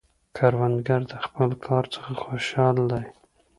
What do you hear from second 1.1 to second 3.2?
د خپل کار څخه خوشحال دی